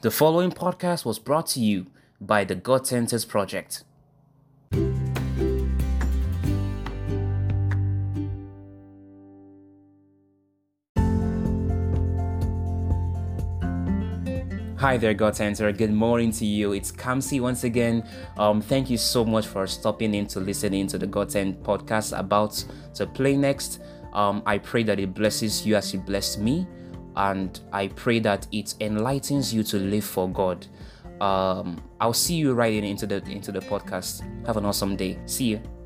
The 0.00 0.12
following 0.12 0.52
podcast 0.52 1.04
was 1.04 1.18
brought 1.18 1.48
to 1.48 1.60
you 1.60 1.86
by 2.20 2.44
the 2.44 2.54
God 2.54 2.86
Centers 2.86 3.24
Project. 3.24 3.82
Hi 14.76 14.96
there, 14.96 15.14
God 15.14 15.34
Center. 15.34 15.72
Good 15.72 15.90
morning 15.90 16.30
to 16.30 16.46
you. 16.46 16.74
It's 16.74 16.92
Kamsi 16.92 17.40
once 17.40 17.64
again. 17.64 18.08
Um, 18.36 18.60
thank 18.60 18.88
you 18.88 18.98
so 18.98 19.24
much 19.24 19.48
for 19.48 19.66
stopping 19.66 20.14
in 20.14 20.28
to 20.28 20.38
listening 20.38 20.86
to 20.86 20.98
the 20.98 21.08
God 21.08 21.32
Center 21.32 21.58
podcast 21.58 22.16
about 22.16 22.64
to 22.94 23.04
play 23.04 23.36
next. 23.36 23.80
Um, 24.12 24.44
I 24.46 24.58
pray 24.58 24.84
that 24.84 25.00
it 25.00 25.12
blesses 25.12 25.66
you 25.66 25.74
as 25.74 25.92
it 25.92 26.06
blessed 26.06 26.38
me, 26.38 26.68
and 27.18 27.60
I 27.72 27.88
pray 27.88 28.20
that 28.20 28.46
it 28.52 28.74
enlightens 28.80 29.52
you 29.52 29.62
to 29.64 29.76
live 29.76 30.04
for 30.04 30.28
God. 30.28 30.66
Um, 31.20 31.82
I'll 32.00 32.12
see 32.12 32.36
you 32.36 32.54
right 32.54 32.72
in 32.72 32.84
into 32.84 33.06
the 33.06 33.16
into 33.24 33.52
the 33.52 33.60
podcast. 33.60 34.22
Have 34.46 34.56
an 34.56 34.64
awesome 34.64 34.96
day. 34.96 35.18
See 35.26 35.46
you. 35.46 35.77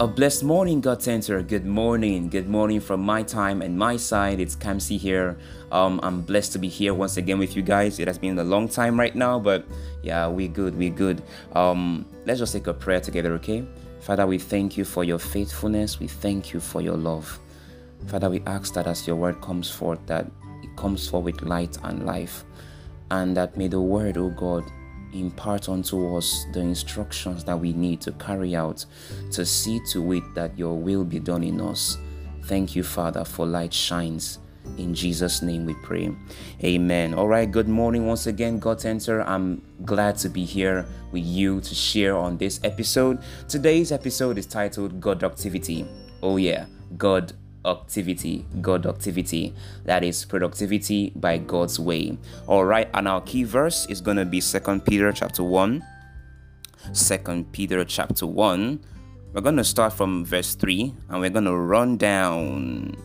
A 0.00 0.06
blessed 0.06 0.44
morning, 0.44 0.80
God 0.80 1.02
Center. 1.02 1.42
Good 1.42 1.66
morning. 1.66 2.28
Good 2.28 2.48
morning 2.48 2.78
from 2.78 3.00
my 3.00 3.24
time 3.24 3.60
and 3.60 3.76
my 3.76 3.96
side. 3.96 4.38
It's 4.38 4.54
Kamsi 4.54 4.96
here. 4.96 5.36
Um, 5.72 5.98
I'm 6.04 6.22
blessed 6.22 6.52
to 6.52 6.60
be 6.60 6.68
here 6.68 6.94
once 6.94 7.16
again 7.16 7.40
with 7.40 7.56
you 7.56 7.62
guys. 7.62 7.98
It 7.98 8.06
has 8.06 8.16
been 8.16 8.38
a 8.38 8.44
long 8.44 8.68
time 8.68 8.96
right 8.96 9.16
now, 9.16 9.40
but 9.40 9.66
yeah, 10.04 10.28
we're 10.28 10.46
good. 10.46 10.78
We're 10.78 10.94
good. 10.94 11.20
Um, 11.52 12.06
let's 12.26 12.38
just 12.38 12.52
take 12.52 12.68
a 12.68 12.74
prayer 12.74 13.00
together, 13.00 13.32
okay? 13.34 13.66
Father, 13.98 14.24
we 14.24 14.38
thank 14.38 14.76
you 14.76 14.84
for 14.84 15.02
your 15.02 15.18
faithfulness. 15.18 15.98
We 15.98 16.06
thank 16.06 16.52
you 16.52 16.60
for 16.60 16.80
your 16.80 16.96
love. 16.96 17.36
Father, 18.06 18.30
we 18.30 18.40
ask 18.46 18.74
that 18.74 18.86
as 18.86 19.04
your 19.04 19.16
word 19.16 19.40
comes 19.40 19.68
forth, 19.68 19.98
that 20.06 20.30
it 20.62 20.76
comes 20.76 21.08
forth 21.08 21.24
with 21.24 21.42
light 21.42 21.76
and 21.82 22.06
life, 22.06 22.44
and 23.10 23.36
that 23.36 23.56
may 23.56 23.66
the 23.66 23.80
word, 23.80 24.16
oh 24.16 24.30
God, 24.30 24.62
impart 25.12 25.68
unto 25.68 26.16
us 26.16 26.46
the 26.52 26.60
instructions 26.60 27.44
that 27.44 27.58
we 27.58 27.72
need 27.72 28.00
to 28.02 28.12
carry 28.12 28.54
out 28.54 28.84
to 29.32 29.44
see 29.44 29.80
to 29.90 30.12
it 30.12 30.22
that 30.34 30.58
your 30.58 30.78
will 30.78 31.04
be 31.04 31.18
done 31.18 31.42
in 31.42 31.60
us. 31.60 31.98
Thank 32.44 32.74
you, 32.74 32.82
Father, 32.82 33.24
for 33.24 33.46
light 33.46 33.72
shines. 33.72 34.38
In 34.76 34.94
Jesus' 34.94 35.42
name 35.42 35.64
we 35.64 35.74
pray. 35.74 36.14
Amen. 36.62 37.14
All 37.14 37.28
right, 37.28 37.50
good 37.50 37.68
morning 37.68 38.06
once 38.06 38.26
again, 38.26 38.58
God 38.58 38.80
Center. 38.80 39.22
I'm 39.22 39.62
glad 39.84 40.18
to 40.18 40.28
be 40.28 40.44
here 40.44 40.86
with 41.10 41.24
you 41.24 41.60
to 41.62 41.74
share 41.74 42.16
on 42.16 42.36
this 42.36 42.60
episode. 42.62 43.18
Today's 43.48 43.92
episode 43.92 44.38
is 44.38 44.46
titled 44.46 45.00
God 45.00 45.24
Activity. 45.24 45.86
Oh, 46.22 46.36
yeah, 46.36 46.66
God 46.96 47.32
activity 47.68 48.44
god 48.60 48.86
activity 48.86 49.54
that 49.84 50.02
is 50.02 50.24
productivity 50.24 51.12
by 51.16 51.38
god's 51.38 51.78
way. 51.78 52.16
All 52.46 52.64
right 52.64 52.88
and 52.94 53.06
our 53.06 53.20
key 53.20 53.44
verse 53.44 53.86
is 53.86 54.00
going 54.00 54.16
to 54.16 54.24
be 54.24 54.40
second 54.40 54.84
peter 54.84 55.12
chapter 55.12 55.44
1 55.44 55.84
second 56.92 57.52
peter 57.52 57.84
chapter 57.84 58.26
1 58.26 58.80
we're 59.32 59.40
going 59.40 59.56
to 59.56 59.64
start 59.64 59.92
from 59.92 60.24
verse 60.24 60.54
3 60.54 60.94
and 61.10 61.20
we're 61.20 61.30
going 61.30 61.44
to 61.44 61.56
run 61.56 61.96
down 61.96 62.96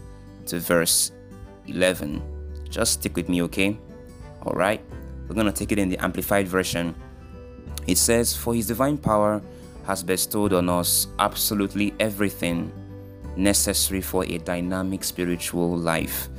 to 0.46 0.60
verse 0.60 1.12
11 1.68 2.22
just 2.70 2.94
stick 2.94 3.16
with 3.16 3.30
me 3.30 3.42
okay? 3.44 3.78
All 4.44 4.54
right 4.54 4.82
we're 5.28 5.36
going 5.36 5.48
to 5.48 5.54
take 5.54 5.72
it 5.72 5.80
in 5.80 5.90
the 5.90 5.98
amplified 6.04 6.48
version. 6.48 6.96
It 7.88 7.98
says 7.98 8.36
for 8.36 8.54
his 8.54 8.68
divine 8.68 8.98
power 8.98 9.42
has 9.86 10.04
bestowed 10.04 10.54
on 10.54 10.70
us 10.70 11.08
absolutely 11.20 11.94
everything 12.00 12.72
necessary 13.36 14.02
for 14.02 14.26
a 14.26 14.38
dynamic 14.40 15.04
spiritual 15.04 15.78
life 15.78 16.30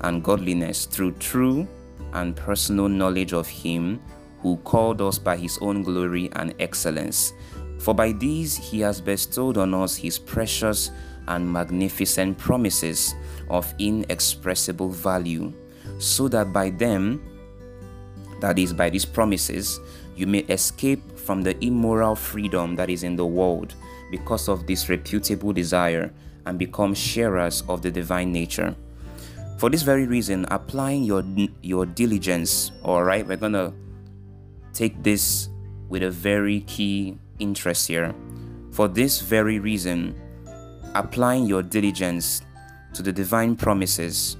and 0.00 0.22
godliness 0.22 0.86
through 0.86 1.12
true 1.12 1.66
and 2.12 2.36
personal 2.36 2.88
knowledge 2.88 3.32
of 3.32 3.48
Him 3.48 4.00
who 4.40 4.56
called 4.58 5.00
us 5.00 5.18
by 5.18 5.36
His 5.36 5.58
own 5.60 5.82
glory 5.82 6.30
and 6.34 6.54
excellence. 6.60 7.32
For 7.78 7.94
by 7.94 8.12
these 8.12 8.56
He 8.56 8.80
has 8.80 9.00
bestowed 9.00 9.56
on 9.58 9.74
us 9.74 9.96
His 9.96 10.18
precious 10.18 10.90
and 11.28 11.50
magnificent 11.50 12.38
promises 12.38 13.14
of 13.48 13.72
inexpressible 13.78 14.90
value, 14.90 15.52
so 15.98 16.28
that 16.28 16.52
by 16.52 16.70
them, 16.70 17.22
that 18.40 18.58
is, 18.58 18.72
by 18.72 18.90
these 18.90 19.04
promises, 19.04 19.80
you 20.16 20.26
may 20.26 20.40
escape 20.40 21.18
from 21.18 21.42
the 21.42 21.62
immoral 21.64 22.14
freedom 22.14 22.76
that 22.76 22.90
is 22.90 23.02
in 23.02 23.16
the 23.16 23.26
world 23.26 23.74
because 24.10 24.48
of 24.48 24.66
disreputable 24.66 25.52
desire 25.52 26.12
and 26.46 26.58
become 26.58 26.94
sharers 26.94 27.62
of 27.68 27.82
the 27.82 27.90
divine 27.90 28.32
nature. 28.32 28.74
For 29.58 29.70
this 29.70 29.82
very 29.82 30.06
reason, 30.06 30.46
applying 30.50 31.04
your 31.04 31.22
your 31.62 31.86
diligence, 31.86 32.72
all 32.82 33.04
right, 33.04 33.26
we're 33.26 33.36
gonna 33.36 33.72
take 34.72 35.02
this 35.02 35.48
with 35.88 36.02
a 36.02 36.10
very 36.10 36.60
key 36.62 37.16
interest 37.38 37.88
here. 37.88 38.14
For 38.72 38.88
this 38.88 39.20
very 39.20 39.60
reason, 39.60 40.14
applying 40.94 41.46
your 41.46 41.62
diligence 41.62 42.42
to 42.94 43.02
the 43.02 43.12
divine 43.12 43.56
promises, 43.56 44.36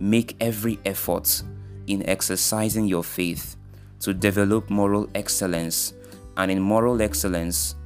make 0.00 0.36
every 0.40 0.78
effort 0.84 1.42
in 1.86 2.02
exercising 2.08 2.86
your 2.86 3.04
faith 3.04 3.56
to 4.00 4.12
develop 4.12 4.70
moral 4.70 5.08
excellence, 5.14 5.94
and 6.36 6.50
in 6.50 6.60
moral 6.60 7.00
excellence, 7.00 7.76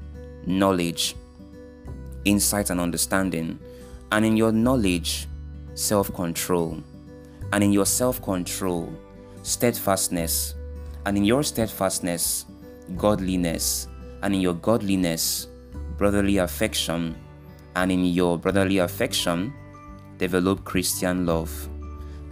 knowledge, 0.47 1.15
insight 2.25 2.71
and 2.71 2.81
understanding, 2.81 3.59
and 4.13 4.25
in 4.25 4.37
your 4.37 4.53
knowledge, 4.53 5.29
self 5.75 6.13
control, 6.15 6.83
and 7.53 7.65
in 7.65 7.73
your 7.73 7.87
self 7.87 8.23
control, 8.23 8.93
steadfastness, 9.43 10.55
and 11.07 11.17
in 11.17 11.25
your 11.25 11.43
steadfastness, 11.43 12.47
godliness, 12.97 13.89
and 14.23 14.35
in 14.35 14.41
your 14.41 14.55
godliness, 14.55 15.49
brotherly 15.97 16.39
affection, 16.39 17.17
and 17.77 17.91
in 17.91 18.05
your 18.05 18.39
brotherly 18.39 18.79
affection, 18.79 19.53
develop 20.19 20.65
Christian 20.65 21.25
love. 21.27 21.69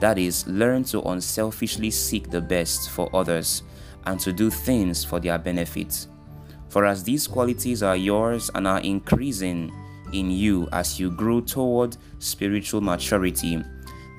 That 0.00 0.18
is, 0.18 0.46
learn 0.46 0.84
to 0.84 1.02
unselfishly 1.02 1.90
seek 1.90 2.30
the 2.30 2.40
best 2.40 2.90
for 2.90 3.14
others 3.14 3.62
and 4.06 4.20
to 4.20 4.32
do 4.32 4.48
things 4.48 5.04
for 5.04 5.18
their 5.18 5.38
benefit 5.38 6.06
for 6.68 6.84
as 6.84 7.02
these 7.02 7.26
qualities 7.26 7.82
are 7.82 7.96
yours 7.96 8.50
and 8.54 8.66
are 8.66 8.80
increasing 8.80 9.72
in 10.12 10.30
you 10.30 10.68
as 10.72 10.98
you 10.98 11.10
grow 11.10 11.40
toward 11.40 11.96
spiritual 12.18 12.80
maturity, 12.80 13.62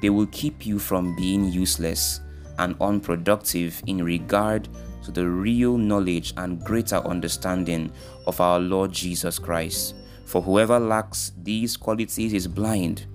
they 0.02 0.10
will 0.10 0.28
keep 0.28 0.66
you 0.66 0.80
from 0.80 1.16
being 1.16 1.52
useless 1.52 2.22
and 2.58 2.76
unproductive 2.82 3.82
in 3.88 4.04
regard 4.04 4.68
to 5.04 5.12
the 5.12 5.28
real 5.28 5.78
knowledge 5.78 6.34
and 6.38 6.64
greater 6.64 6.98
understanding 6.98 7.92
of 8.28 8.42
our 8.42 8.60
Lord 8.60 8.92
Jesus 8.92 9.40
Christ. 9.40 9.96
For 10.26 10.42
whoever 10.42 10.80
lacks 10.80 11.31
these 11.42 11.78
qualities 11.78 12.34
is 12.34 12.48
blind. 12.48 13.06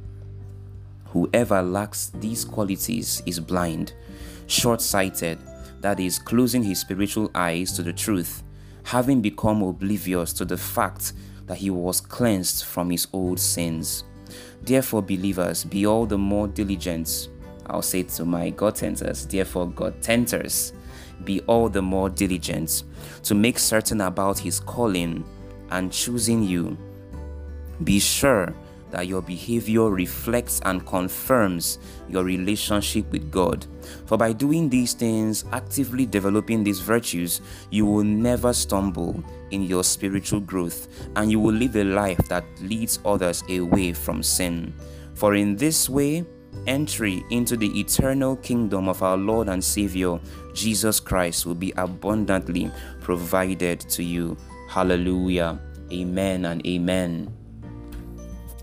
Whoever 1.06 1.62
lacks 1.62 2.10
these 2.14 2.44
qualities 2.44 3.22
is 3.24 3.38
blind, 3.38 3.94
short 4.48 4.80
sighted, 4.80 5.38
that 5.80 6.00
is, 6.00 6.18
closing 6.18 6.62
his 6.62 6.80
spiritual 6.80 7.30
eyes 7.34 7.72
to 7.72 7.82
the 7.82 7.92
truth 7.92 8.42
having 8.84 9.20
become 9.20 9.62
oblivious 9.62 10.32
to 10.34 10.44
the 10.44 10.56
fact 10.56 11.14
that 11.46 11.58
he 11.58 11.70
was 11.70 12.00
cleansed 12.00 12.64
from 12.64 12.90
his 12.90 13.06
old 13.12 13.40
sins. 13.40 14.04
Therefore, 14.62 15.02
believers, 15.02 15.64
be 15.64 15.86
all 15.86 16.06
the 16.06 16.18
more 16.18 16.46
diligent. 16.48 17.28
I'll 17.66 17.82
say 17.82 18.02
to 18.04 18.24
my 18.24 18.50
God 18.50 18.76
Centers, 18.76 19.26
therefore, 19.26 19.68
God 19.70 19.94
Centers, 20.02 20.72
be 21.24 21.40
all 21.42 21.68
the 21.68 21.82
more 21.82 22.10
diligent 22.10 22.84
to 23.22 23.34
make 23.34 23.58
certain 23.58 24.02
about 24.02 24.38
his 24.38 24.60
calling 24.60 25.24
and 25.70 25.92
choosing 25.92 26.42
you. 26.42 26.76
Be 27.82 27.98
sure 27.98 28.54
that 28.94 29.08
your 29.08 29.20
behavior 29.20 29.90
reflects 29.90 30.60
and 30.64 30.86
confirms 30.86 31.80
your 32.08 32.22
relationship 32.22 33.10
with 33.10 33.28
God. 33.28 33.66
For 34.06 34.16
by 34.16 34.32
doing 34.32 34.68
these 34.68 34.92
things, 34.92 35.44
actively 35.50 36.06
developing 36.06 36.62
these 36.62 36.78
virtues, 36.78 37.40
you 37.70 37.86
will 37.86 38.04
never 38.04 38.52
stumble 38.52 39.22
in 39.50 39.64
your 39.64 39.82
spiritual 39.82 40.38
growth 40.38 40.86
and 41.16 41.28
you 41.28 41.40
will 41.40 41.54
live 41.54 41.74
a 41.74 41.82
life 41.82 42.18
that 42.28 42.44
leads 42.60 43.00
others 43.04 43.42
away 43.50 43.92
from 43.92 44.22
sin. 44.22 44.72
For 45.14 45.34
in 45.34 45.56
this 45.56 45.88
way, 45.88 46.24
entry 46.68 47.24
into 47.30 47.56
the 47.56 47.80
eternal 47.80 48.36
kingdom 48.36 48.88
of 48.88 49.02
our 49.02 49.16
Lord 49.16 49.48
and 49.48 49.62
Savior 49.62 50.20
Jesus 50.54 51.00
Christ 51.00 51.46
will 51.46 51.56
be 51.56 51.72
abundantly 51.76 52.70
provided 53.00 53.80
to 53.80 54.04
you. 54.04 54.36
Hallelujah. 54.68 55.58
Amen 55.92 56.44
and 56.44 56.64
amen. 56.64 57.43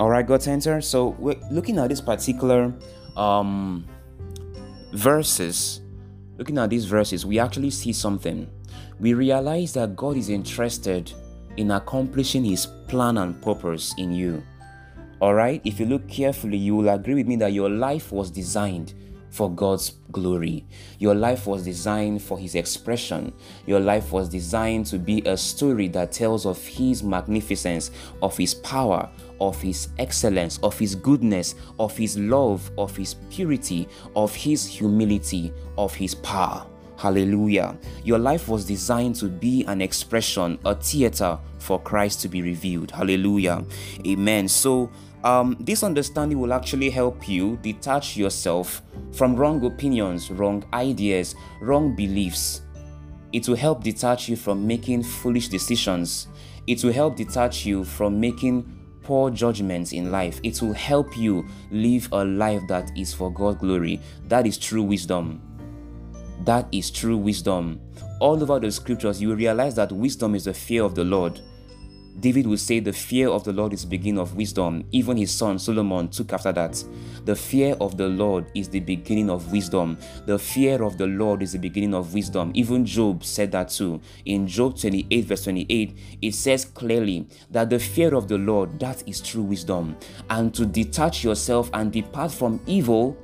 All 0.01 0.09
right, 0.09 0.25
God 0.25 0.41
Center. 0.41 0.81
So 0.81 1.09
we're 1.19 1.39
looking 1.51 1.77
at 1.77 1.89
this 1.89 2.01
particular 2.01 2.73
um, 3.15 3.85
verses. 4.93 5.81
Looking 6.39 6.57
at 6.57 6.71
these 6.71 6.85
verses, 6.85 7.23
we 7.23 7.37
actually 7.37 7.69
see 7.69 7.93
something. 7.93 8.49
We 8.99 9.13
realize 9.13 9.73
that 9.73 9.95
God 9.95 10.17
is 10.17 10.29
interested 10.29 11.13
in 11.57 11.69
accomplishing 11.69 12.43
His 12.43 12.65
plan 12.87 13.19
and 13.19 13.39
purpose 13.43 13.93
in 13.99 14.11
you. 14.11 14.41
All 15.19 15.35
right, 15.35 15.61
if 15.65 15.79
you 15.79 15.85
look 15.85 16.09
carefully, 16.09 16.57
you 16.57 16.75
will 16.75 16.89
agree 16.89 17.13
with 17.13 17.27
me 17.27 17.35
that 17.35 17.53
your 17.53 17.69
life 17.69 18.11
was 18.11 18.31
designed 18.31 18.95
for 19.31 19.49
God's 19.49 19.93
glory. 20.11 20.65
Your 20.99 21.15
life 21.15 21.47
was 21.47 21.63
designed 21.63 22.21
for 22.21 22.37
His 22.37 22.55
expression. 22.55 23.33
Your 23.65 23.79
life 23.79 24.11
was 24.11 24.29
designed 24.29 24.85
to 24.87 24.99
be 24.99 25.21
a 25.25 25.35
story 25.35 25.87
that 25.89 26.11
tells 26.11 26.45
of 26.45 26.63
His 26.63 27.01
magnificence, 27.01 27.91
of 28.21 28.37
His 28.37 28.53
power, 28.53 29.09
of 29.39 29.59
His 29.61 29.87
excellence, 29.97 30.59
of 30.59 30.77
His 30.77 30.93
goodness, 30.95 31.55
of 31.79 31.97
His 31.97 32.17
love, 32.17 32.69
of 32.77 32.95
His 32.95 33.15
purity, 33.31 33.87
of 34.15 34.35
His 34.35 34.67
humility, 34.67 35.51
of 35.77 35.95
His 35.95 36.13
power. 36.13 36.67
Hallelujah. 36.97 37.75
Your 38.03 38.19
life 38.19 38.47
was 38.47 38.63
designed 38.63 39.15
to 39.15 39.27
be 39.27 39.63
an 39.63 39.81
expression, 39.81 40.59
a 40.65 40.75
theater 40.75 41.39
for 41.57 41.79
Christ 41.79 42.21
to 42.21 42.27
be 42.27 42.43
revealed. 42.43 42.91
Hallelujah. 42.91 43.65
Amen. 44.05 44.47
So, 44.47 44.91
um, 45.23 45.55
this 45.59 45.83
understanding 45.83 46.39
will 46.39 46.53
actually 46.53 46.89
help 46.89 47.27
you 47.29 47.57
detach 47.57 48.17
yourself 48.17 48.81
from 49.11 49.35
wrong 49.35 49.63
opinions, 49.65 50.31
wrong 50.31 50.63
ideas, 50.73 51.35
wrong 51.61 51.95
beliefs. 51.95 52.61
It 53.31 53.47
will 53.47 53.55
help 53.55 53.83
detach 53.83 54.27
you 54.27 54.35
from 54.35 54.65
making 54.65 55.03
foolish 55.03 55.47
decisions. 55.47 56.27
It 56.67 56.83
will 56.83 56.93
help 56.93 57.15
detach 57.15 57.65
you 57.65 57.83
from 57.83 58.19
making 58.19 58.81
poor 59.03 59.29
judgments 59.29 59.93
in 59.93 60.11
life. 60.11 60.39
It 60.43 60.61
will 60.61 60.73
help 60.73 61.17
you 61.17 61.47
live 61.69 62.09
a 62.11 62.23
life 62.25 62.61
that 62.67 62.91
is 62.97 63.13
for 63.13 63.31
God's 63.31 63.59
glory. 63.59 64.01
That 64.27 64.45
is 64.45 64.57
true 64.57 64.83
wisdom. 64.83 65.41
That 66.45 66.67
is 66.71 66.89
true 66.89 67.17
wisdom. 67.17 67.79
All 68.19 68.41
over 68.41 68.59
the 68.59 68.71
scriptures, 68.71 69.21
you 69.21 69.33
realize 69.35 69.75
that 69.75 69.91
wisdom 69.91 70.35
is 70.35 70.45
the 70.45 70.53
fear 70.53 70.83
of 70.83 70.95
the 70.95 71.03
Lord. 71.03 71.39
David 72.19 72.47
would 72.47 72.59
say, 72.59 72.79
The 72.79 72.93
fear 72.93 73.29
of 73.29 73.43
the 73.43 73.53
Lord 73.53 73.73
is 73.73 73.81
the 73.81 73.87
beginning 73.87 74.19
of 74.19 74.35
wisdom. 74.35 74.83
Even 74.91 75.17
his 75.17 75.31
son 75.31 75.57
Solomon 75.57 76.09
took 76.09 76.33
after 76.33 76.51
that. 76.51 76.83
The 77.25 77.35
fear 77.35 77.75
of 77.79 77.97
the 77.97 78.07
Lord 78.07 78.45
is 78.53 78.69
the 78.69 78.79
beginning 78.79 79.29
of 79.29 79.51
wisdom. 79.51 79.97
The 80.25 80.37
fear 80.37 80.83
of 80.83 80.97
the 80.97 81.07
Lord 81.07 81.41
is 81.41 81.53
the 81.53 81.59
beginning 81.59 81.93
of 81.93 82.13
wisdom. 82.13 82.51
Even 82.53 82.85
Job 82.85 83.23
said 83.23 83.51
that 83.53 83.69
too. 83.69 84.01
In 84.25 84.47
Job 84.47 84.77
28, 84.77 85.25
verse 85.25 85.43
28, 85.45 85.97
it 86.21 86.35
says 86.35 86.65
clearly 86.65 87.27
that 87.49 87.69
the 87.69 87.79
fear 87.79 88.13
of 88.15 88.27
the 88.27 88.37
Lord, 88.37 88.79
that 88.79 89.07
is 89.07 89.21
true 89.21 89.43
wisdom. 89.43 89.95
And 90.29 90.53
to 90.53 90.65
detach 90.65 91.23
yourself 91.23 91.69
and 91.73 91.91
depart 91.91 92.31
from 92.31 92.59
evil, 92.67 93.17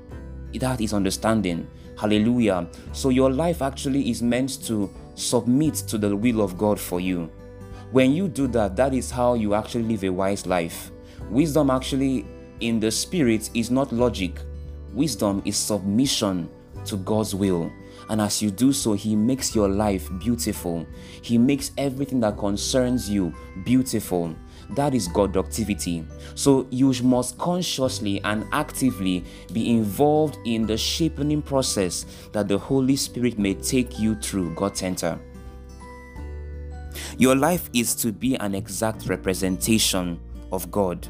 that 0.53 0.81
is 0.81 0.93
understanding. 0.93 1.67
Hallelujah. 1.99 2.67
So 2.93 3.09
your 3.09 3.31
life 3.31 3.61
actually 3.61 4.09
is 4.09 4.21
meant 4.21 4.63
to 4.65 4.89
submit 5.15 5.75
to 5.75 5.97
the 5.97 6.15
will 6.15 6.41
of 6.41 6.57
God 6.57 6.79
for 6.79 6.99
you. 6.99 7.29
When 7.91 8.11
you 8.13 8.27
do 8.27 8.47
that, 8.47 8.75
that 8.75 8.93
is 8.93 9.09
how 9.09 9.35
you 9.35 9.53
actually 9.53 9.83
live 9.83 10.03
a 10.03 10.09
wise 10.09 10.45
life. 10.45 10.91
Wisdom 11.29 11.69
actually 11.69 12.25
in 12.59 12.79
the 12.79 12.91
spirit 12.91 13.49
is 13.53 13.71
not 13.71 13.93
logic. 13.93 14.39
Wisdom 14.93 15.41
is 15.45 15.55
submission 15.55 16.49
to 16.85 16.97
God's 16.97 17.33
will. 17.33 17.71
And 18.09 18.21
as 18.21 18.41
you 18.41 18.51
do 18.51 18.73
so, 18.73 18.93
He 18.93 19.15
makes 19.15 19.55
your 19.55 19.69
life 19.69 20.09
beautiful. 20.19 20.85
He 21.21 21.37
makes 21.37 21.71
everything 21.77 22.19
that 22.21 22.37
concerns 22.37 23.09
you 23.09 23.33
beautiful. 23.63 24.35
That 24.71 24.93
is 24.93 25.07
productivity. 25.07 26.05
So 26.35 26.67
you 26.69 26.91
must 27.03 27.37
consciously 27.37 28.21
and 28.23 28.45
actively 28.51 29.23
be 29.53 29.71
involved 29.71 30.37
in 30.45 30.65
the 30.65 30.77
shaping 30.77 31.41
process 31.41 32.05
that 32.33 32.49
the 32.49 32.57
Holy 32.57 32.97
Spirit 32.97 33.39
may 33.39 33.53
take 33.53 33.97
you 33.97 34.15
through 34.15 34.55
God's 34.55 34.79
center. 34.79 35.19
Your 37.17 37.35
life 37.35 37.69
is 37.73 37.95
to 37.95 38.11
be 38.11 38.35
an 38.35 38.55
exact 38.55 39.07
representation 39.07 40.19
of 40.51 40.69
God. 40.71 41.07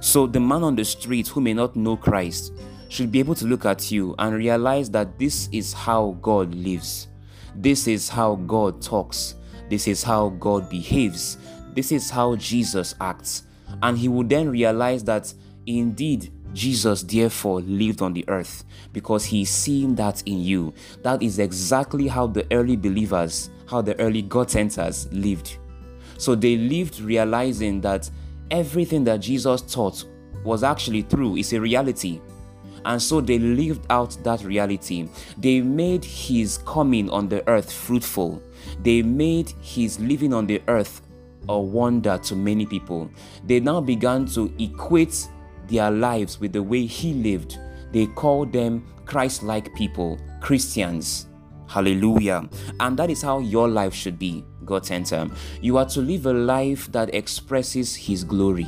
So 0.00 0.26
the 0.26 0.40
man 0.40 0.62
on 0.62 0.76
the 0.76 0.84
street 0.84 1.28
who 1.28 1.40
may 1.40 1.54
not 1.54 1.76
know 1.76 1.96
Christ 1.96 2.52
should 2.88 3.10
be 3.10 3.18
able 3.18 3.34
to 3.36 3.46
look 3.46 3.64
at 3.64 3.90
you 3.90 4.14
and 4.18 4.34
realize 4.34 4.90
that 4.90 5.18
this 5.18 5.48
is 5.52 5.72
how 5.72 6.16
God 6.20 6.54
lives. 6.54 7.08
This 7.54 7.88
is 7.88 8.08
how 8.08 8.36
God 8.36 8.82
talks. 8.82 9.34
This 9.68 9.88
is 9.88 10.02
how 10.02 10.30
God 10.30 10.68
behaves. 10.70 11.38
This 11.74 11.92
is 11.92 12.10
how 12.10 12.36
Jesus 12.36 12.94
acts. 13.00 13.44
And 13.82 13.98
he 13.98 14.08
would 14.08 14.28
then 14.28 14.48
realize 14.48 15.04
that 15.04 15.32
indeed 15.66 16.32
Jesus 16.52 17.02
therefore 17.02 17.60
lived 17.60 18.00
on 18.00 18.12
the 18.12 18.24
earth 18.28 18.64
because 18.92 19.24
he's 19.24 19.50
seeing 19.50 19.94
that 19.96 20.22
in 20.24 20.40
you. 20.40 20.72
That 21.02 21.22
is 21.22 21.38
exactly 21.38 22.08
how 22.08 22.28
the 22.28 22.46
early 22.50 22.76
believers 22.76 23.50
how 23.68 23.82
the 23.82 23.98
early 24.00 24.22
God 24.22 24.50
centers 24.50 25.12
lived. 25.12 25.58
So 26.18 26.34
they 26.34 26.56
lived 26.56 27.00
realizing 27.00 27.80
that 27.82 28.10
everything 28.50 29.04
that 29.04 29.20
Jesus 29.20 29.62
taught 29.62 30.04
was 30.44 30.62
actually 30.62 31.02
true, 31.02 31.36
it's 31.36 31.52
a 31.52 31.60
reality. 31.60 32.20
And 32.84 33.02
so 33.02 33.20
they 33.20 33.40
lived 33.40 33.84
out 33.90 34.16
that 34.22 34.44
reality. 34.44 35.08
They 35.38 35.60
made 35.60 36.04
his 36.04 36.58
coming 36.58 37.10
on 37.10 37.28
the 37.28 37.46
earth 37.48 37.72
fruitful. 37.72 38.40
They 38.82 39.02
made 39.02 39.52
his 39.60 39.98
living 39.98 40.32
on 40.32 40.46
the 40.46 40.62
earth 40.68 41.02
a 41.48 41.58
wonder 41.58 42.18
to 42.18 42.36
many 42.36 42.64
people. 42.64 43.10
They 43.44 43.58
now 43.58 43.80
began 43.80 44.26
to 44.26 44.52
equate 44.58 45.26
their 45.68 45.90
lives 45.90 46.40
with 46.40 46.52
the 46.52 46.62
way 46.62 46.86
he 46.86 47.12
lived. 47.14 47.58
They 47.92 48.06
called 48.06 48.52
them 48.52 48.86
Christ 49.04 49.42
like 49.42 49.74
people, 49.74 50.18
Christians. 50.40 51.26
Hallelujah. 51.68 52.48
And 52.80 52.96
that 52.98 53.10
is 53.10 53.22
how 53.22 53.40
your 53.40 53.68
life 53.68 53.94
should 53.94 54.18
be, 54.18 54.44
God 54.64 54.86
center. 54.86 55.28
You 55.60 55.78
are 55.78 55.86
to 55.86 56.00
live 56.00 56.26
a 56.26 56.32
life 56.32 56.90
that 56.92 57.14
expresses 57.14 57.94
His 57.94 58.24
glory. 58.24 58.66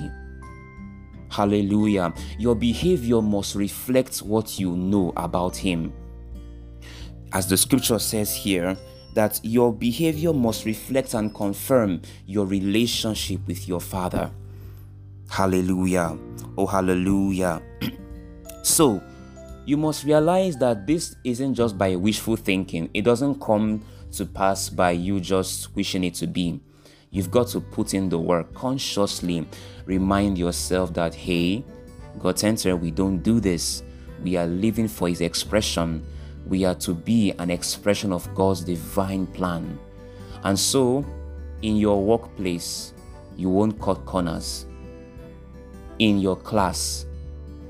Hallelujah. 1.30 2.12
Your 2.38 2.54
behavior 2.54 3.20
must 3.20 3.54
reflect 3.54 4.18
what 4.18 4.58
you 4.58 4.76
know 4.76 5.12
about 5.16 5.56
Him. 5.56 5.92
As 7.32 7.46
the 7.46 7.56
scripture 7.56 7.98
says 7.98 8.34
here, 8.34 8.76
that 9.14 9.40
your 9.42 9.72
behavior 9.72 10.32
must 10.32 10.64
reflect 10.64 11.14
and 11.14 11.34
confirm 11.34 12.00
your 12.26 12.46
relationship 12.46 13.40
with 13.46 13.68
your 13.68 13.80
Father. 13.80 14.30
Hallelujah. 15.28 16.16
Oh, 16.56 16.66
hallelujah. 16.66 17.60
so, 18.62 19.02
you 19.68 19.76
must 19.76 20.04
realize 20.04 20.56
that 20.56 20.86
this 20.86 21.14
isn't 21.24 21.52
just 21.52 21.76
by 21.76 21.94
wishful 21.94 22.36
thinking, 22.36 22.88
it 22.94 23.02
doesn't 23.02 23.38
come 23.38 23.84
to 24.10 24.24
pass 24.24 24.70
by 24.70 24.92
you 24.92 25.20
just 25.20 25.76
wishing 25.76 26.04
it 26.04 26.14
to 26.14 26.26
be. 26.26 26.58
You've 27.10 27.30
got 27.30 27.48
to 27.48 27.60
put 27.60 27.92
in 27.92 28.08
the 28.08 28.18
work 28.18 28.54
consciously. 28.54 29.46
Remind 29.84 30.38
yourself 30.38 30.94
that, 30.94 31.14
hey, 31.14 31.66
God 32.18 32.38
Center, 32.38 32.76
we 32.76 32.90
don't 32.90 33.18
do 33.18 33.40
this. 33.40 33.82
We 34.24 34.36
are 34.36 34.46
living 34.46 34.88
for 34.88 35.06
His 35.06 35.20
expression. 35.20 36.02
We 36.46 36.64
are 36.64 36.76
to 36.76 36.94
be 36.94 37.32
an 37.32 37.50
expression 37.50 38.10
of 38.10 38.34
God's 38.34 38.62
divine 38.62 39.26
plan. 39.26 39.78
And 40.44 40.58
so, 40.58 41.04
in 41.60 41.76
your 41.76 42.02
workplace, 42.02 42.94
you 43.36 43.50
won't 43.50 43.78
cut 43.78 44.06
corners. 44.06 44.64
In 45.98 46.20
your 46.20 46.36
class, 46.36 47.04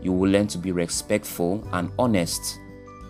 you 0.03 0.13
will 0.13 0.31
learn 0.31 0.47
to 0.49 0.59
be 0.59 0.73
respectful 0.73 1.67
and 1.73 1.91
honest. 1.99 2.59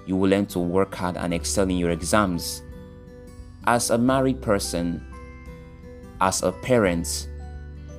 You 0.06 0.16
will 0.16 0.30
learn 0.30 0.46
to 0.46 0.58
work 0.58 0.94
hard 0.94 1.16
and 1.16 1.34
excel 1.34 1.64
in 1.64 1.76
your 1.76 1.90
exams. 1.90 2.62
As 3.66 3.90
a 3.90 3.98
married 3.98 4.40
person, 4.40 5.04
as 6.20 6.42
a 6.42 6.52
parent, 6.52 7.28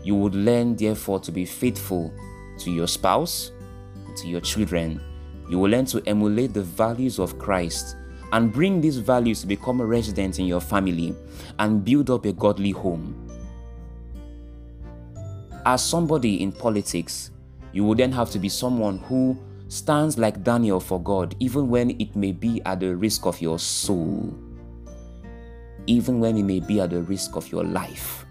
you 0.04 0.16
would 0.16 0.34
learn, 0.34 0.76
therefore, 0.76 1.20
to 1.20 1.32
be 1.32 1.46
faithful 1.46 2.14
to 2.60 2.72
your 2.72 2.88
spouse, 2.88 3.52
to 4.18 4.28
your 4.28 4.42
children. 4.42 5.02
You 5.50 5.60
will 5.60 5.70
learn 5.70 5.86
to 5.86 6.02
emulate 6.08 6.54
the 6.54 6.64
values 6.64 7.20
of 7.20 7.38
Christ 7.38 7.96
and 8.32 8.54
bring 8.54 8.82
these 8.82 8.98
values 8.98 9.42
to 9.42 9.48
become 9.48 9.82
a 9.82 9.86
resident 9.86 10.40
in 10.40 10.46
your 10.46 10.62
family 10.62 11.16
and 11.58 11.84
build 11.84 12.10
up 12.10 12.26
a 12.26 12.34
godly 12.34 12.72
home. 12.72 13.30
As 15.66 15.84
somebody 15.84 16.42
in 16.42 16.52
politics, 16.52 17.32
you 17.72 17.84
will 17.84 17.96
then 17.96 18.12
have 18.12 18.30
to 18.32 18.40
be 18.40 18.50
someone 18.50 18.98
who 19.00 19.38
stands 19.68 20.18
like 20.18 20.44
Daniel 20.44 20.80
for 20.80 21.02
God, 21.02 21.36
even 21.40 21.70
when 21.70 21.92
it 22.00 22.16
may 22.16 22.32
be 22.32 22.62
at 22.66 22.80
the 22.80 22.96
risk 22.96 23.26
of 23.26 23.40
your 23.40 23.60
soul, 23.60 24.34
even 25.86 26.20
when 26.20 26.38
it 26.38 26.44
may 26.44 26.60
be 26.60 26.82
at 26.82 26.90
the 26.90 27.02
risk 27.04 27.36
of 27.36 27.52
your 27.52 27.64
life. 27.64 28.26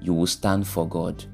You 0.00 0.12
will 0.12 0.26
stand 0.26 0.66
for 0.66 0.86
God. 0.86 1.24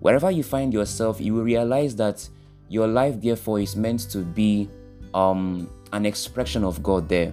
Wherever 0.00 0.30
you 0.30 0.44
find 0.44 0.72
yourself, 0.72 1.20
you 1.20 1.34
will 1.34 1.42
realize 1.42 1.96
that 1.96 2.26
your 2.68 2.86
life, 2.86 3.20
therefore, 3.20 3.60
is 3.60 3.74
meant 3.74 4.00
to 4.10 4.18
be 4.18 4.70
um, 5.14 5.68
an 5.92 6.06
expression 6.06 6.64
of 6.64 6.82
God 6.82 7.08
there. 7.08 7.32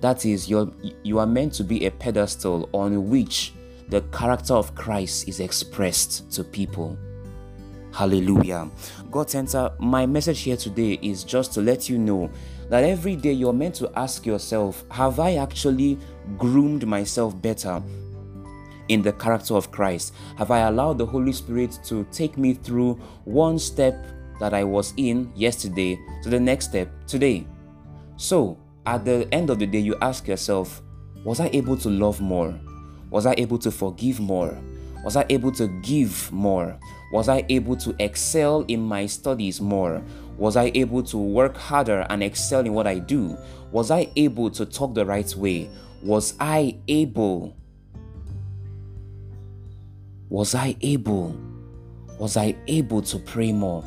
That 0.00 0.24
is, 0.24 0.48
you're, 0.48 0.72
you 1.02 1.18
are 1.18 1.26
meant 1.26 1.52
to 1.54 1.64
be 1.64 1.84
a 1.86 1.90
pedestal 1.90 2.68
on 2.72 3.10
which 3.10 3.52
the 3.88 4.00
character 4.12 4.54
of 4.54 4.74
Christ 4.74 5.28
is 5.28 5.40
expressed 5.40 6.32
to 6.32 6.42
people. 6.42 6.96
Hallelujah. 7.92 8.70
God 9.10 9.28
Center, 9.28 9.70
my 9.78 10.06
message 10.06 10.40
here 10.40 10.56
today 10.56 10.98
is 11.02 11.24
just 11.24 11.52
to 11.52 11.60
let 11.60 11.90
you 11.90 11.98
know 11.98 12.30
that 12.70 12.84
every 12.84 13.16
day 13.16 13.32
you're 13.32 13.52
meant 13.52 13.74
to 13.76 13.92
ask 13.98 14.24
yourself, 14.24 14.82
have 14.90 15.20
I 15.20 15.34
actually 15.34 15.98
groomed 16.38 16.86
myself 16.86 17.40
better 17.40 17.82
in 18.88 19.02
the 19.02 19.12
character 19.12 19.54
of 19.54 19.70
Christ? 19.70 20.14
Have 20.38 20.50
I 20.50 20.60
allowed 20.60 20.96
the 20.96 21.04
Holy 21.04 21.32
Spirit 21.32 21.78
to 21.84 22.04
take 22.10 22.38
me 22.38 22.54
through 22.54 22.94
one 23.24 23.58
step 23.58 24.06
that 24.40 24.54
I 24.54 24.64
was 24.64 24.94
in 24.96 25.30
yesterday 25.36 26.00
to 26.22 26.30
the 26.30 26.40
next 26.40 26.70
step 26.70 26.88
today? 27.06 27.46
So, 28.16 28.58
at 28.86 29.04
the 29.04 29.28
end 29.32 29.50
of 29.50 29.58
the 29.58 29.66
day, 29.66 29.80
you 29.80 29.96
ask 30.00 30.26
yourself, 30.26 30.80
was 31.24 31.40
I 31.40 31.50
able 31.52 31.76
to 31.76 31.90
love 31.90 32.22
more? 32.22 32.58
Was 33.10 33.26
I 33.26 33.34
able 33.36 33.58
to 33.58 33.70
forgive 33.70 34.18
more? 34.18 34.58
Was 35.04 35.16
I 35.16 35.26
able 35.28 35.52
to 35.52 35.68
give 35.82 36.32
more? 36.32 36.78
Was 37.12 37.28
I 37.28 37.44
able 37.50 37.76
to 37.76 37.94
excel 37.98 38.62
in 38.68 38.80
my 38.80 39.04
studies 39.04 39.60
more? 39.60 40.02
Was 40.38 40.56
I 40.56 40.72
able 40.74 41.02
to 41.04 41.18
work 41.18 41.58
harder 41.58 42.06
and 42.08 42.22
excel 42.22 42.60
in 42.60 42.72
what 42.72 42.86
I 42.86 42.98
do? 42.98 43.36
Was 43.70 43.90
I 43.90 44.10
able 44.16 44.50
to 44.50 44.64
talk 44.64 44.94
the 44.94 45.04
right 45.04 45.36
way? 45.36 45.70
Was 46.02 46.34
I 46.40 46.78
able? 46.88 47.54
Was 50.30 50.54
I 50.54 50.74
able? 50.80 51.36
Was 52.18 52.38
I 52.38 52.56
able 52.66 53.02
to 53.02 53.18
pray 53.18 53.52
more? 53.52 53.84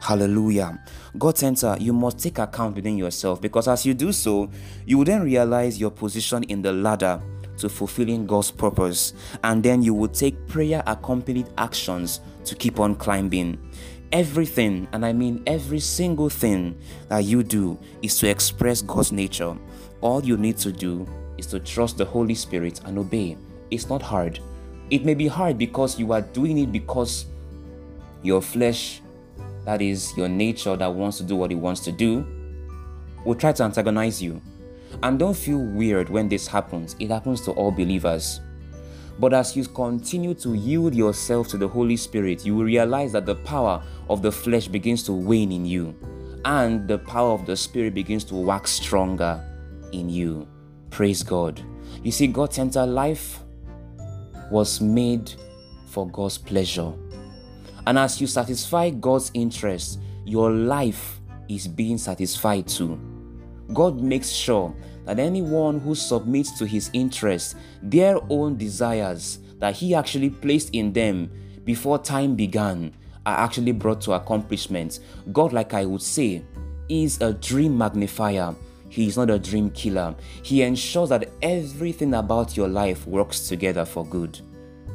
Hallelujah. 0.00 0.78
God 1.18 1.36
Center, 1.36 1.76
you 1.80 1.92
must 1.92 2.20
take 2.20 2.38
account 2.38 2.76
within 2.76 2.96
yourself 2.96 3.40
because 3.40 3.66
as 3.66 3.84
you 3.84 3.92
do 3.92 4.12
so, 4.12 4.48
you 4.86 4.98
will 4.98 5.04
then 5.04 5.22
realize 5.24 5.80
your 5.80 5.90
position 5.90 6.44
in 6.44 6.62
the 6.62 6.72
ladder 6.72 7.20
to 7.58 7.68
fulfilling 7.68 8.26
God's 8.26 8.50
purpose, 8.50 9.14
and 9.42 9.62
then 9.62 9.82
you 9.82 9.94
will 9.94 10.08
take 10.08 10.46
prayer 10.46 10.82
accompanied 10.86 11.48
actions 11.58 12.20
to 12.44 12.54
keep 12.54 12.80
on 12.80 12.94
climbing. 12.94 13.58
Everything, 14.12 14.86
and 14.92 15.04
I 15.04 15.12
mean 15.12 15.42
every 15.46 15.80
single 15.80 16.28
thing 16.28 16.78
that 17.08 17.24
you 17.24 17.42
do, 17.42 17.78
is 18.02 18.18
to 18.18 18.28
express 18.28 18.82
God's 18.82 19.12
nature. 19.12 19.56
All 20.00 20.24
you 20.24 20.36
need 20.36 20.58
to 20.58 20.70
do 20.70 21.06
is 21.38 21.46
to 21.46 21.58
trust 21.60 21.98
the 21.98 22.04
Holy 22.04 22.34
Spirit 22.34 22.80
and 22.84 22.98
obey. 22.98 23.36
It's 23.70 23.88
not 23.88 24.02
hard. 24.02 24.38
It 24.90 25.04
may 25.04 25.14
be 25.14 25.26
hard 25.26 25.58
because 25.58 25.98
you 25.98 26.12
are 26.12 26.20
doing 26.20 26.58
it 26.58 26.70
because 26.70 27.26
your 28.22 28.40
flesh, 28.42 29.00
that 29.64 29.80
is 29.82 30.16
your 30.16 30.28
nature 30.28 30.76
that 30.76 30.92
wants 30.92 31.18
to 31.18 31.24
do 31.24 31.36
what 31.36 31.50
it 31.50 31.56
wants 31.56 31.80
to 31.80 31.92
do, 31.92 32.24
will 33.24 33.34
try 33.34 33.52
to 33.52 33.62
antagonize 33.62 34.22
you. 34.22 34.40
And 35.02 35.18
don't 35.18 35.36
feel 35.36 35.58
weird 35.58 36.08
when 36.08 36.28
this 36.28 36.46
happens, 36.46 36.96
it 36.98 37.10
happens 37.10 37.40
to 37.42 37.52
all 37.52 37.70
believers. 37.70 38.40
But 39.18 39.32
as 39.32 39.56
you 39.56 39.64
continue 39.64 40.34
to 40.34 40.54
yield 40.54 40.94
yourself 40.94 41.48
to 41.48 41.58
the 41.58 41.68
Holy 41.68 41.96
Spirit, 41.96 42.44
you 42.44 42.56
will 42.56 42.64
realize 42.64 43.12
that 43.12 43.26
the 43.26 43.36
power 43.36 43.82
of 44.08 44.22
the 44.22 44.32
flesh 44.32 44.66
begins 44.66 45.02
to 45.04 45.12
wane 45.12 45.52
in 45.52 45.64
you, 45.64 45.94
and 46.44 46.88
the 46.88 46.98
power 46.98 47.30
of 47.32 47.46
the 47.46 47.56
Spirit 47.56 47.94
begins 47.94 48.24
to 48.24 48.34
wax 48.34 48.72
stronger 48.72 49.42
in 49.92 50.08
you. 50.08 50.48
Praise 50.90 51.22
God. 51.22 51.62
You 52.02 52.10
see, 52.10 52.26
God 52.26 52.52
Center 52.52 52.86
life 52.86 53.40
was 54.50 54.80
made 54.80 55.32
for 55.86 56.08
God's 56.08 56.38
pleasure. 56.38 56.92
And 57.86 57.98
as 57.98 58.20
you 58.20 58.26
satisfy 58.26 58.90
God's 58.90 59.30
interest, 59.34 60.00
your 60.24 60.50
life 60.50 61.20
is 61.48 61.68
being 61.68 61.98
satisfied 61.98 62.66
too. 62.66 62.98
God 63.72 64.00
makes 64.00 64.30
sure 64.30 64.74
that 65.04 65.18
anyone 65.18 65.80
who 65.80 65.94
submits 65.94 66.58
to 66.58 66.66
his 66.66 66.90
interests, 66.92 67.54
their 67.82 68.18
own 68.30 68.56
desires 68.56 69.38
that 69.58 69.74
he 69.74 69.94
actually 69.94 70.30
placed 70.30 70.70
in 70.74 70.92
them 70.92 71.30
before 71.64 71.98
time 71.98 72.34
began, 72.34 72.92
are 73.26 73.38
actually 73.38 73.72
brought 73.72 74.00
to 74.02 74.12
accomplishment. 74.12 75.00
God, 75.32 75.52
like 75.52 75.72
I 75.72 75.84
would 75.86 76.02
say, 76.02 76.42
is 76.88 77.20
a 77.20 77.32
dream 77.32 77.76
magnifier. 77.76 78.54
He 78.90 79.06
is 79.06 79.16
not 79.16 79.30
a 79.30 79.38
dream 79.38 79.70
killer. 79.70 80.14
He 80.42 80.62
ensures 80.62 81.08
that 81.08 81.30
everything 81.42 82.14
about 82.14 82.56
your 82.56 82.68
life 82.68 83.06
works 83.06 83.48
together 83.48 83.84
for 83.84 84.04
good. 84.06 84.38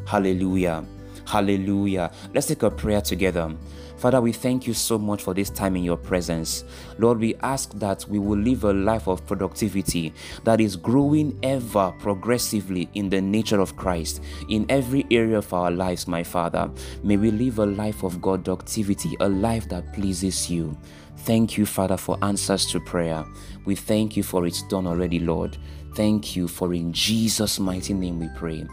Hallelujah. 0.05 0.85
Hallelujah. 1.29 2.11
Let's 2.33 2.47
take 2.47 2.63
a 2.63 2.71
prayer 2.71 3.01
together. 3.01 3.55
Father, 3.97 4.19
we 4.19 4.31
thank 4.31 4.65
you 4.65 4.73
so 4.73 4.97
much 4.97 5.21
for 5.21 5.33
this 5.33 5.49
time 5.49 5.75
in 5.75 5.83
your 5.83 5.97
presence. 5.97 6.63
Lord, 6.97 7.19
we 7.19 7.35
ask 7.43 7.71
that 7.73 8.03
we 8.07 8.17
will 8.17 8.39
live 8.39 8.63
a 8.63 8.73
life 8.73 9.07
of 9.07 9.27
productivity 9.27 10.11
that 10.43 10.59
is 10.59 10.75
growing 10.75 11.37
ever 11.43 11.93
progressively 11.99 12.89
in 12.93 13.09
the 13.09 13.21
nature 13.21 13.59
of 13.59 13.75
Christ 13.75 14.23
in 14.47 14.65
every 14.69 15.05
area 15.11 15.37
of 15.37 15.53
our 15.53 15.69
lives, 15.69 16.07
my 16.07 16.23
Father. 16.23 16.71
May 17.03 17.17
we 17.17 17.29
live 17.29 17.59
a 17.59 17.65
life 17.65 18.03
of 18.03 18.19
God 18.21 18.43
productivity, 18.43 19.15
a 19.19 19.29
life 19.29 19.69
that 19.69 19.93
pleases 19.93 20.49
you. 20.49 20.75
Thank 21.17 21.57
you, 21.57 21.67
Father, 21.67 21.97
for 21.97 22.17
answers 22.23 22.65
to 22.71 22.79
prayer. 22.79 23.23
We 23.65 23.75
thank 23.75 24.17
you 24.17 24.23
for 24.23 24.47
it's 24.47 24.63
done 24.63 24.87
already, 24.87 25.19
Lord. 25.19 25.57
Thank 25.93 26.35
you 26.35 26.47
for 26.47 26.73
in 26.73 26.93
Jesus' 26.93 27.59
mighty 27.59 27.93
name 27.93 28.19
we 28.19 28.29
pray. 28.35 28.65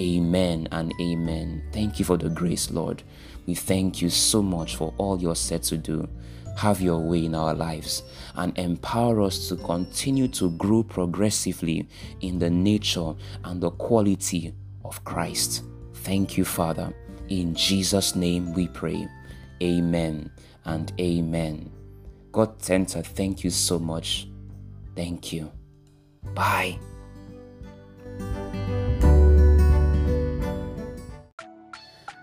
Amen 0.00 0.68
and 0.72 0.92
amen. 1.00 1.62
Thank 1.72 1.98
you 1.98 2.04
for 2.04 2.16
the 2.16 2.28
grace, 2.28 2.70
Lord. 2.70 3.02
We 3.46 3.54
thank 3.54 4.00
you 4.00 4.10
so 4.10 4.42
much 4.42 4.76
for 4.76 4.94
all 4.98 5.20
you're 5.20 5.34
set 5.34 5.62
to 5.64 5.76
do. 5.76 6.08
Have 6.56 6.80
your 6.80 6.98
way 6.98 7.24
in 7.24 7.34
our 7.34 7.54
lives 7.54 8.02
and 8.36 8.56
empower 8.58 9.22
us 9.22 9.48
to 9.48 9.56
continue 9.56 10.28
to 10.28 10.50
grow 10.52 10.82
progressively 10.82 11.88
in 12.20 12.38
the 12.38 12.50
nature 12.50 13.14
and 13.44 13.60
the 13.60 13.70
quality 13.70 14.54
of 14.84 15.02
Christ. 15.04 15.64
Thank 15.94 16.36
you, 16.36 16.44
Father. 16.44 16.92
In 17.28 17.54
Jesus' 17.54 18.14
name 18.14 18.52
we 18.52 18.68
pray. 18.68 19.08
Amen 19.62 20.30
and 20.64 20.92
amen. 21.00 21.70
God 22.32 22.62
Center, 22.62 23.02
thank 23.02 23.44
you 23.44 23.50
so 23.50 23.78
much. 23.78 24.28
Thank 24.94 25.32
you. 25.32 25.50
Bye. 26.34 26.78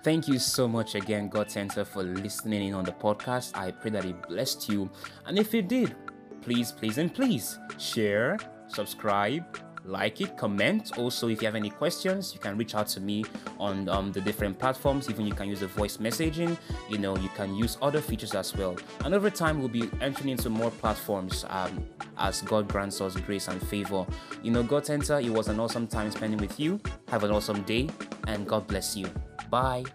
Thank 0.02 0.30
you 0.30 0.40
so 0.40 0.66
much 0.66 0.96
again, 0.96 1.28
God 1.28 1.52
Center, 1.52 1.84
for 1.84 2.04
listening 2.04 2.70
in 2.70 2.74
on 2.74 2.86
the 2.86 2.94
podcast. 2.94 3.56
I 3.58 3.72
pray 3.72 3.92
that 3.92 4.06
it 4.06 4.28
blessed 4.30 4.70
you. 4.70 4.90
And 5.26 5.38
if 5.38 5.54
it 5.54 5.68
did, 5.68 5.94
please, 6.42 6.72
please, 6.72 6.98
and 6.98 7.14
please 7.14 7.60
share, 7.78 8.38
subscribe, 8.68 9.44
like 9.84 10.22
it, 10.22 10.38
comment. 10.38 10.98
Also, 10.98 11.28
if 11.28 11.42
you 11.42 11.48
have 11.48 11.56
any 11.56 11.70
questions, 11.70 12.34
you 12.34 12.40
can 12.40 12.58
reach 12.58 12.76
out 12.76 12.88
to 12.90 13.02
me 13.02 13.26
on 13.60 13.90
um, 13.90 14.14
the 14.14 14.22
different 14.22 14.58
platforms. 14.58 15.10
Even 15.10 15.26
you 15.28 15.34
can 15.34 15.50
use 15.50 15.60
the 15.60 15.68
voice 15.68 15.98
messaging. 15.98 16.58
You 16.90 16.98
know, 16.98 17.18
you 17.18 17.30
can 17.36 17.54
use 17.56 17.78
other 17.82 18.00
features 18.00 18.36
as 18.36 18.56
well. 18.56 18.78
And 19.04 19.14
over 19.14 19.30
time, 19.30 19.60
we'll 19.60 19.68
be 19.68 19.90
entering 20.00 20.30
into 20.30 20.50
more 20.50 20.72
platforms 20.72 21.44
um, 21.50 21.86
as 22.18 22.42
God 22.44 22.70
grants 22.70 23.02
us 23.02 23.18
grace 23.18 23.50
and 23.50 23.62
favor. 23.68 24.06
You 24.44 24.52
know, 24.52 24.64
God 24.64 24.86
Center, 24.86 25.20
it 25.20 25.30
was 25.30 25.50
an 25.50 25.60
awesome 25.60 25.88
time 25.88 26.10
spending 26.12 26.40
with 26.40 26.58
you. 26.58 26.80
Have 27.10 27.26
an 27.26 27.32
awesome 27.32 27.64
day, 27.64 27.90
and 28.28 28.48
God 28.48 28.66
bless 28.66 28.96
you. 28.96 29.10
Bye. 29.50 29.86